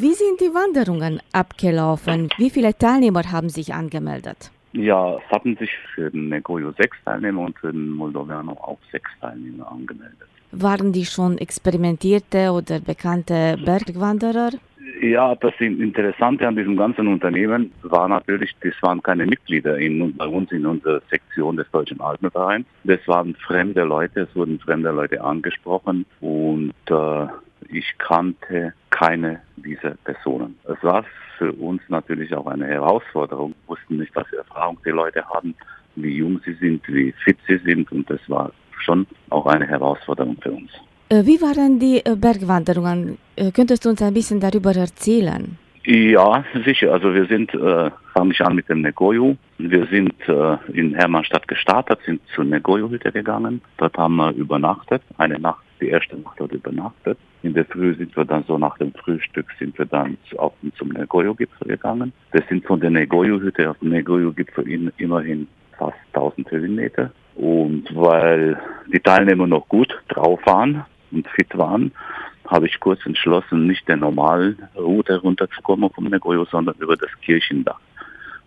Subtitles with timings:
[0.00, 2.28] Wie sind die Wanderungen abgelaufen?
[2.36, 4.52] Wie viele Teilnehmer haben sich angemeldet?
[4.72, 9.10] Ja, es hatten sich für den Negoyo sechs Teilnehmer und für den Moldovano auch sechs
[9.20, 10.28] Teilnehmer angemeldet.
[10.52, 14.50] Waren die schon experimentierte oder bekannte Bergwanderer?
[15.02, 20.26] Ja, das Interessante an diesem ganzen Unternehmen war natürlich, das waren keine Mitglieder in, bei
[20.26, 22.66] uns in unserer Sektion des Deutschen Alpenvereins.
[22.84, 27.26] Das waren fremde Leute, es wurden fremde Leute angesprochen und äh,
[27.68, 30.52] ich kannte keine dieser Personen.
[30.64, 31.04] Es war
[31.38, 33.50] für uns natürlich auch eine Herausforderung.
[33.50, 35.54] Wir wussten nicht, was für Erfahrung die Leute haben,
[35.96, 38.50] wie jung sie sind, wie fit sie sind und das war
[38.84, 40.70] schon auch eine Herausforderung für uns.
[41.10, 43.18] Äh, wie waren die äh, Bergwanderungen?
[43.36, 45.58] Äh, könntest du uns ein bisschen darüber erzählen?
[45.90, 46.92] Ja, sicher.
[46.92, 49.36] Also wir sind, äh, fange ich an mit dem Negoyu.
[49.56, 53.62] Wir sind äh, in Hermannstadt gestartet, sind zur Negoyu-Hütte gegangen.
[53.78, 57.16] Dort haben wir übernachtet, eine Nacht, die erste Nacht dort übernachtet.
[57.42, 60.88] In der Früh sind wir dann so nach dem Frühstück sind wir dann auf, zum
[60.90, 62.12] Negoyu-Gipfel gegangen.
[62.32, 67.12] Wir sind von der Negoyu-Hütte auf den Negoyu-Gipfel immerhin fast 1000 Höhenmeter.
[67.34, 68.60] Und weil
[68.92, 71.92] die Teilnehmer noch gut drauf waren und fit waren,
[72.48, 77.80] habe ich kurz entschlossen, nicht der normalen Route runterzukommen vom Negoyo, sondern über das Kirchendach.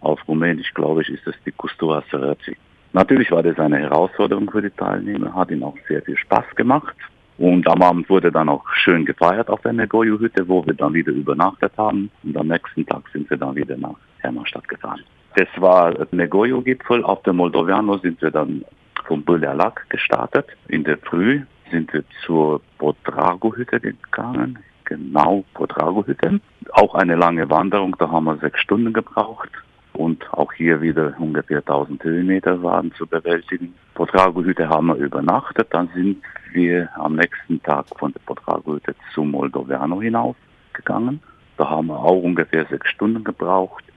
[0.01, 2.57] Auf Rumänisch, glaube ich, ist das die Custura Sărății.
[2.93, 6.95] Natürlich war das eine Herausforderung für die Teilnehmer, hat ihnen auch sehr viel Spaß gemacht.
[7.37, 11.11] Und am Abend wurde dann auch schön gefeiert auf der Negoyo-Hütte, wo wir dann wieder
[11.11, 12.11] übernachtet haben.
[12.23, 15.01] Und am nächsten Tag sind wir dann wieder nach Hermannstadt gefahren.
[15.35, 17.03] Das war der Negoyo-Gipfel.
[17.03, 18.65] Auf der Moldoviano sind wir dann
[19.05, 20.47] vom Büllerlack gestartet.
[20.67, 21.41] In der Früh
[21.71, 24.59] sind wir zur Podrago-Hütte gegangen.
[24.85, 26.39] Genau, Podrago-Hütte.
[26.73, 29.49] Auch eine lange Wanderung, da haben wir sechs Stunden gebraucht.
[29.93, 33.73] Und auch hier wieder ungefähr 1000 Höhenmeter waren zu bewältigen.
[33.93, 35.67] Podrago-Hütte haben wir übernachtet.
[35.71, 36.21] Dann sind
[36.53, 41.21] wir am nächsten Tag von der Podrago-Hütte zum Moldoviano hinaufgegangen.
[41.57, 43.90] Da haben wir auch ungefähr sechs Stunden gebraucht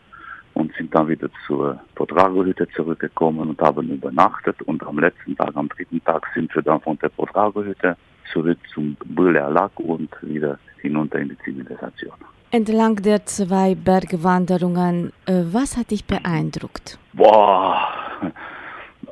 [0.55, 4.61] und sind dann wieder zur Potrago-Hütte zurückgekommen und haben übernachtet.
[4.63, 7.97] Und am letzten Tag, am dritten Tag, sind wir dann von der Potrago-Hütte
[8.33, 12.15] zurück zum Bühler und wieder hinunter in die Zivilisation.
[12.51, 16.99] Entlang der zwei Bergwanderungen, äh, was hat dich beeindruckt?
[17.13, 17.89] Boah,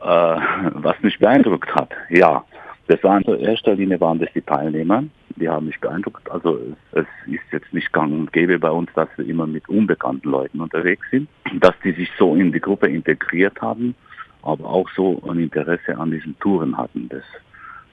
[0.00, 0.36] äh,
[0.74, 2.44] was mich beeindruckt hat, ja.
[2.86, 5.04] Das war in erster Linie waren das die Teilnehmer,
[5.36, 6.30] die haben mich beeindruckt.
[6.30, 6.58] Also
[6.92, 10.60] es, ist jetzt nicht gang und gäbe bei uns, dass wir immer mit unbekannten Leuten
[10.60, 11.28] unterwegs sind,
[11.60, 13.94] dass die sich so in die Gruppe integriert haben,
[14.42, 17.08] aber auch so ein Interesse an diesen Touren hatten.
[17.08, 17.24] Das,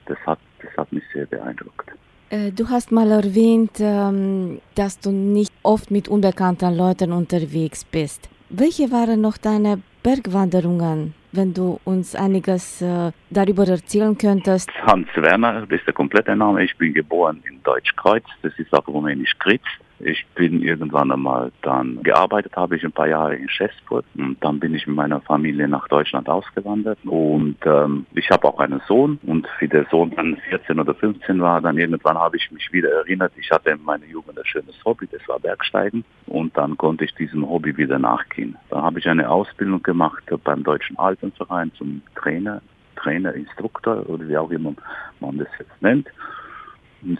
[0.06, 1.90] das, hat, das hat mich sehr beeindruckt.
[2.30, 8.28] Äh, du hast mal erwähnt, ähm, dass du nicht oft mit unbekannten Leuten unterwegs bist.
[8.48, 14.70] Welche waren noch deine Bergwanderungen, wenn du uns einiges äh, darüber erzählen könntest.
[14.82, 16.64] Hans Werner das ist der komplette Name.
[16.64, 19.64] Ich bin geboren in Deutschkreuz, das ist auf Rumänisch Kritz.
[20.02, 24.58] Ich bin irgendwann einmal dann gearbeitet, habe ich ein paar Jahre in Schäßfurt und dann
[24.58, 29.18] bin ich mit meiner Familie nach Deutschland ausgewandert und ähm, ich habe auch einen Sohn
[29.26, 32.90] und wie der Sohn dann 14 oder 15 war, dann irgendwann habe ich mich wieder
[32.90, 37.04] erinnert, ich hatte in meiner Jugend ein schönes Hobby, das war Bergsteigen und dann konnte
[37.04, 38.56] ich diesem Hobby wieder nachgehen.
[38.70, 42.62] Da habe ich eine Ausbildung gemacht beim Deutschen Alpenverein zum Trainer,
[42.96, 44.74] Trainer, Instruktor oder wie auch immer
[45.20, 46.08] man das jetzt nennt.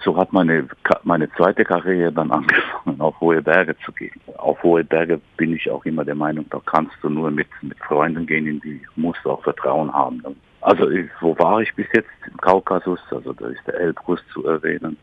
[0.04, 0.68] So hat meine,
[1.04, 4.20] meine zweite Karriere dann angefangen, auf hohe Berge zu gehen.
[4.36, 7.78] Auf hohe Berge bin ich auch immer der Meinung, da kannst du nur mit, mit
[7.78, 10.22] Freunden gehen, in die musst du auch Vertrauen haben.
[10.60, 10.86] Also
[11.20, 12.10] wo war ich bis jetzt?
[12.26, 14.96] Im Kaukasus, also da ist der Elbrus zu erwähnen.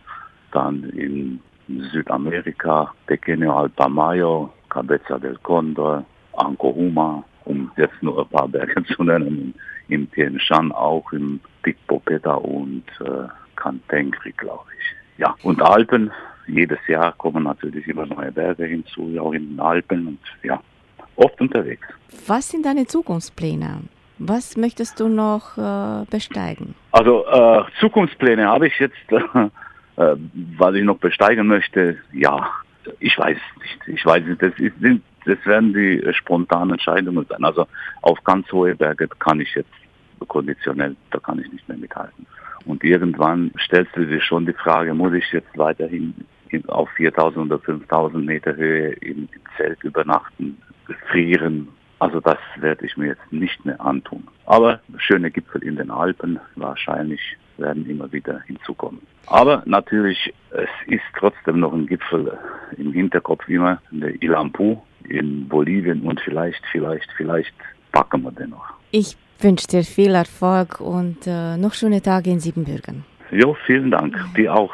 [0.52, 8.84] Dann in Südamerika, Pequeño Alpamayo, Cabeza del Condor, Ancohuma, um jetzt nur ein paar Berge
[8.96, 9.56] zu nennen,
[9.90, 15.20] im Tien Shan auch, im Tikpopeta und äh, Kantengri, glaube ich.
[15.20, 16.12] Ja, und Alpen,
[16.48, 20.62] jedes Jahr kommen natürlich immer neue Berge hinzu, auch in den Alpen und ja,
[21.18, 21.86] oft unterwegs.
[22.28, 23.82] Was sind deine Zukunftspläne?
[24.20, 26.74] Was möchtest du noch äh, besteigen?
[26.92, 30.16] Also äh, Zukunftspläne habe ich jetzt, äh,
[30.58, 32.50] was ich noch besteigen möchte, ja,
[33.00, 33.98] ich weiß nicht.
[33.98, 34.74] Ich weiß nicht, das, ist,
[35.26, 37.44] das werden die spontanen Entscheidungen sein.
[37.44, 37.68] Also
[38.02, 39.70] auf ganz hohe Berge kann ich jetzt
[40.26, 42.26] konditionell, da kann ich nicht mehr mithalten.
[42.66, 46.14] Und irgendwann stellst du dir schon die Frage, muss ich jetzt weiterhin
[46.68, 50.58] auf 4000 oder 5000 Meter Höhe im Zelt übernachten,
[51.10, 51.70] frieren?
[52.00, 54.28] Also das werde ich mir jetzt nicht mehr antun.
[54.46, 59.02] Aber schöne Gipfel in den Alpen wahrscheinlich werden immer wieder hinzukommen.
[59.26, 62.38] Aber natürlich, es ist trotzdem noch ein Gipfel
[62.78, 64.78] im Hinterkopf immer, der Ilampu
[65.10, 67.56] in Bolivien und vielleicht, vielleicht, vielleicht
[67.92, 68.74] packen wir den noch.
[68.92, 73.06] Ich wünsche dir viel Erfolg und äh, noch schöne Tage in Siebenbürgen.
[73.32, 74.16] Jo, vielen Dank.
[74.36, 74.72] Dir auch.